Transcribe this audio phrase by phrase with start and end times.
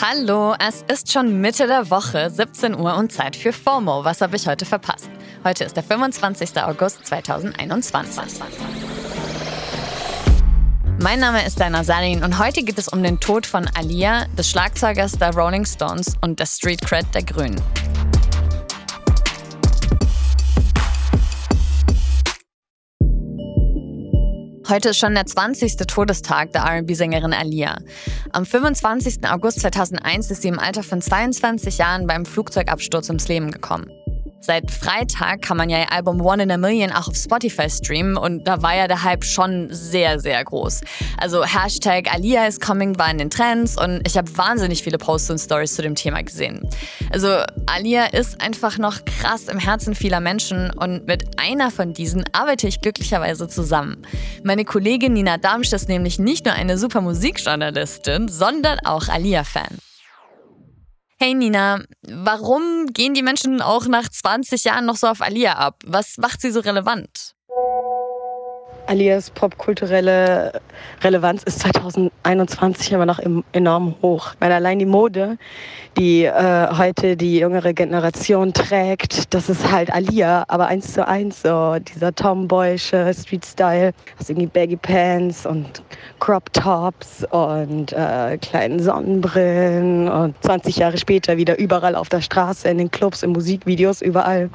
[0.00, 4.04] Hallo, es ist schon Mitte der Woche, 17 Uhr und Zeit für FOMO.
[4.04, 5.10] Was habe ich heute verpasst?
[5.44, 6.62] Heute ist der 25.
[6.62, 8.24] August 2021.
[11.00, 14.48] Mein Name ist Dana Salin und heute geht es um den Tod von Alia, des
[14.50, 17.60] Schlagzeugers der Rolling Stones und der Street Cred der Grünen.
[24.70, 25.76] Heute ist schon der 20.
[25.86, 27.78] Todestag der RB-Sängerin Alia.
[28.32, 29.26] Am 25.
[29.26, 33.90] August 2001 ist sie im Alter von 22 Jahren beim Flugzeugabsturz ums Leben gekommen.
[34.40, 38.16] Seit Freitag kann man ja ihr Album One in a Million auch auf Spotify streamen
[38.16, 40.80] und da war ja der Hype schon sehr, sehr groß.
[41.18, 45.30] Also Hashtag Alia is coming war in den Trends und ich habe wahnsinnig viele Posts
[45.30, 46.68] und Stories zu dem Thema gesehen.
[47.12, 47.28] Also
[47.66, 52.68] Alia ist einfach noch krass im Herzen vieler Menschen und mit einer von diesen arbeite
[52.68, 54.06] ich glücklicherweise zusammen.
[54.44, 59.78] Meine Kollegin Nina Darmstadt ist nämlich nicht nur eine super Musikjournalistin, sondern auch Alia-Fan.
[61.20, 65.82] Hey Nina, warum gehen die Menschen auch nach 20 Jahren noch so auf Alia ab?
[65.84, 67.34] Was macht sie so relevant?
[68.88, 70.50] Alias popkulturelle
[71.02, 73.20] Relevanz ist 2021 immer noch
[73.52, 74.32] enorm hoch.
[74.40, 75.36] Weil allein die Mode,
[75.98, 81.42] die äh, heute die jüngere Generation trägt, das ist halt Alia, aber eins zu eins
[81.42, 85.82] so dieser tomboyische Street-Style, also irgendwie Baggy Pants und
[86.18, 92.66] Crop Tops und äh, kleinen Sonnenbrillen und 20 Jahre später wieder überall auf der Straße,
[92.68, 94.48] in den Clubs, in Musikvideos, überall.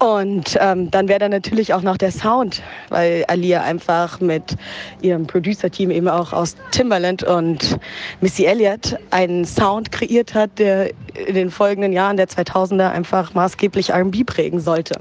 [0.00, 4.56] Und ähm, dann wäre da natürlich auch noch der Sound, weil Alia einfach mit
[5.02, 7.78] ihrem Producer-Team eben auch aus Timbaland und
[8.22, 13.90] Missy Elliott einen Sound kreiert hat, der in den folgenden Jahren der 2000er einfach maßgeblich
[13.90, 15.00] R&B prägen sollte.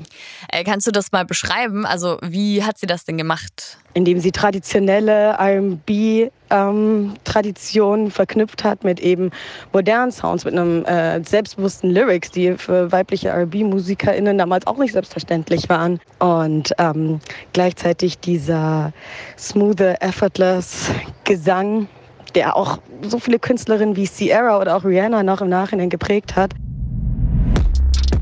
[0.52, 1.86] Äh, kannst du das mal beschreiben?
[1.86, 3.78] Also wie hat sie das denn gemacht?
[3.94, 9.32] Indem sie traditionelle R&B ähm, Tradition verknüpft hat mit eben
[9.74, 15.70] modernen Sounds, mit einem äh, selbstbewussten Lyrics, die für weibliche R&B-MusikerInnen damals auch nicht selbstverständlich
[15.70, 16.00] waren.
[16.20, 17.20] Und ähm,
[17.54, 18.94] gleichzeitig dieser
[19.38, 20.92] smooth, effortless
[21.24, 21.88] Gesang,
[22.32, 26.54] der auch so viele Künstlerinnen wie Sierra oder auch Rihanna noch im Nachhinein geprägt hat.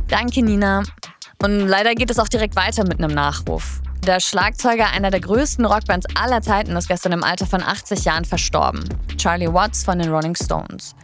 [0.08, 0.84] Danke, Nina.
[1.44, 3.82] Und leider geht es auch direkt weiter mit einem Nachruf.
[4.06, 8.24] Der Schlagzeuger einer der größten Rockbands aller Zeiten ist gestern im Alter von 80 Jahren
[8.24, 8.86] verstorben.
[9.18, 10.96] Charlie Watts von den Rolling Stones.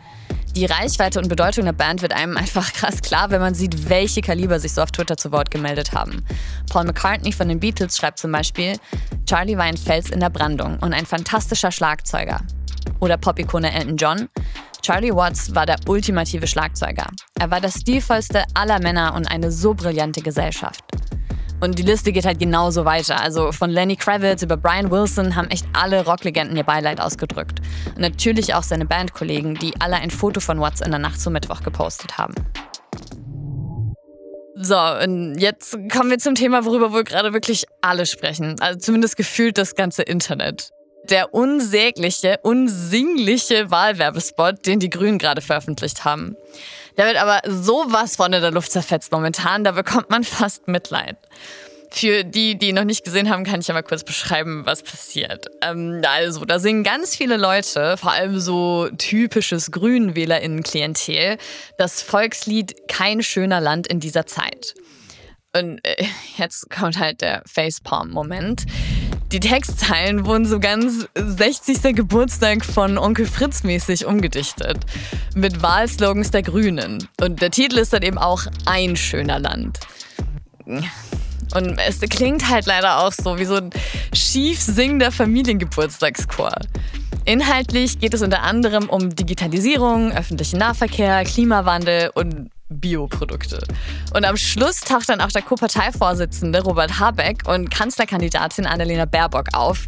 [0.55, 4.21] Die Reichweite und Bedeutung der Band wird einem einfach krass klar, wenn man sieht, welche
[4.21, 6.23] Kaliber sich so auf Twitter zu Wort gemeldet haben.
[6.69, 8.77] Paul McCartney von den Beatles schreibt zum Beispiel,
[9.25, 12.39] Charlie war ein Fels in der Brandung und ein fantastischer Schlagzeuger.
[12.99, 14.29] Oder Pop-Ikone Elton John,
[14.81, 17.07] Charlie Watts war der ultimative Schlagzeuger.
[17.39, 20.83] Er war der stilvollste aller Männer und eine so brillante Gesellschaft.
[21.61, 23.21] Und die Liste geht halt genauso weiter.
[23.21, 27.61] Also von Lenny Kravitz über Brian Wilson haben echt alle Rocklegenden ihr Beileid ausgedrückt.
[27.95, 31.31] Und natürlich auch seine Bandkollegen, die alle ein Foto von Watts in der Nacht zum
[31.31, 32.35] Mittwoch gepostet haben.
[34.55, 38.57] So, und jetzt kommen wir zum Thema, worüber wohl gerade wirklich alle sprechen.
[38.59, 40.71] Also zumindest gefühlt das ganze Internet.
[41.09, 46.35] Der unsägliche, unsingliche Wahlwerbespot, den die Grünen gerade veröffentlicht haben.
[46.97, 51.17] Der wird aber sowas von in der Luft zerfetzt momentan, da bekommt man fast Mitleid.
[51.89, 55.45] Für die, die noch nicht gesehen haben, kann ich ja mal kurz beschreiben, was passiert.
[55.61, 61.37] Ähm, also, da singen ganz viele Leute, vor allem so typisches Grünwählerinnen-Klientel,
[61.77, 64.73] das Volkslied Kein schöner Land in dieser Zeit.
[65.55, 66.03] Und äh,
[66.37, 68.63] jetzt kommt halt der Facepalm-Moment.
[69.33, 71.95] Die Textzeilen wurden so ganz 60.
[71.95, 74.77] Geburtstag von Onkel Fritz mäßig umgedichtet.
[75.33, 77.07] Mit Wahlslogans der Grünen.
[77.19, 79.79] Und der Titel ist dann eben auch Ein schöner Land.
[80.67, 83.71] Und es klingt halt leider auch so wie so ein
[84.13, 86.53] schief singender Familiengeburtstagschor.
[87.25, 93.63] Inhaltlich geht es unter anderem um Digitalisierung, öffentlichen Nahverkehr, Klimawandel und Bioprodukte.
[94.13, 99.85] Und am Schluss taucht dann auch der Co-Parteivorsitzende Robert Habeck und Kanzlerkandidatin Annalena Baerbock auf.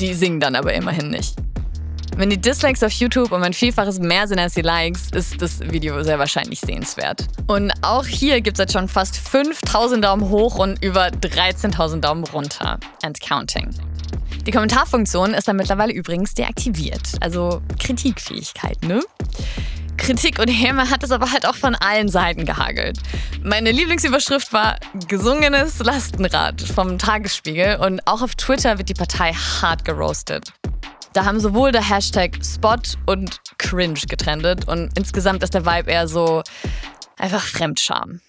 [0.00, 1.36] Die singen dann aber immerhin nicht.
[2.16, 5.60] Wenn die Dislikes auf YouTube um ein Vielfaches mehr sind als die Likes, ist das
[5.60, 7.26] Video sehr wahrscheinlich sehenswert.
[7.46, 12.24] Und auch hier gibt es jetzt schon fast 5000 Daumen hoch und über 13.000 Daumen
[12.24, 12.78] runter.
[13.02, 13.68] And counting.
[14.46, 17.02] Die Kommentarfunktion ist dann mittlerweile übrigens deaktiviert.
[17.20, 19.02] Also Kritikfähigkeit, ne?
[19.96, 22.98] Kritik und Häme hat es aber halt auch von allen Seiten gehagelt.
[23.42, 24.76] Meine Lieblingsüberschrift war
[25.08, 30.52] Gesungenes Lastenrad vom Tagesspiegel und auch auf Twitter wird die Partei hart geroastet.
[31.12, 32.76] Da haben sowohl der Hashtag Spot
[33.06, 36.42] und Cringe getrendet und insgesamt ist der Vibe eher so
[37.18, 38.20] einfach Fremdscham.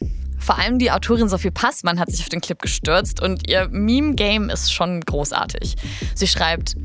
[0.47, 4.49] Vor allem die Autorin Sophie Passmann hat sich auf den Clip gestürzt und ihr Meme-Game
[4.49, 5.75] ist schon großartig.
[6.15, 6.75] Sie schreibt,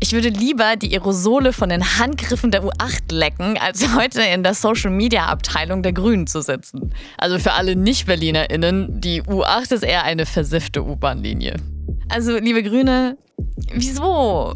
[0.00, 4.54] ich würde lieber die Aerosole von den Handgriffen der U8 lecken, als heute in der
[4.54, 6.92] Social-Media-Abteilung der Grünen zu sitzen.
[7.16, 11.58] Also für alle Nicht-BerlinerInnen, die U8 ist eher eine versiffte U-Bahn-Linie.
[12.08, 13.16] Also, liebe Grüne,
[13.72, 14.54] wieso?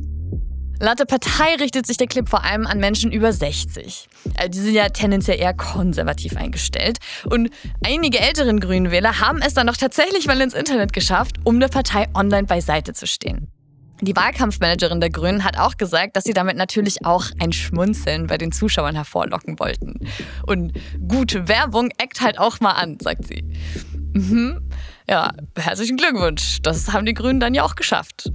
[0.78, 4.08] Laut der Partei richtet sich der Clip vor allem an Menschen über 60.
[4.36, 6.98] Äh, die sind ja tendenziell eher konservativ eingestellt.
[7.24, 7.50] Und
[7.84, 11.68] einige älteren Grünen Wähler haben es dann doch tatsächlich mal ins Internet geschafft, um der
[11.68, 13.50] Partei online beiseite zu stehen.
[14.02, 18.36] Die Wahlkampfmanagerin der Grünen hat auch gesagt, dass sie damit natürlich auch ein Schmunzeln bei
[18.36, 20.06] den Zuschauern hervorlocken wollten.
[20.46, 20.72] Und
[21.08, 23.42] gute Werbung eckt halt auch mal an, sagt sie.
[24.12, 24.68] Mhm.
[25.08, 26.58] Ja, herzlichen Glückwunsch.
[26.62, 28.30] Das haben die Grünen dann ja auch geschafft.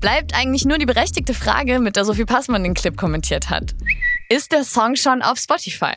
[0.00, 3.74] Bleibt eigentlich nur die berechtigte Frage, mit der Sophie Passmann den Clip kommentiert hat.
[4.28, 5.94] Ist der Song schon auf Spotify?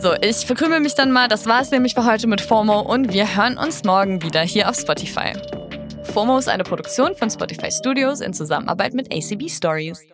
[0.00, 1.28] So, ich verkrümel mich dann mal.
[1.28, 4.68] Das war es nämlich für heute mit FOMO und wir hören uns morgen wieder hier
[4.68, 5.32] auf Spotify.
[6.12, 10.04] FOMO ist eine Produktion von Spotify Studios in Zusammenarbeit mit ACB Stories.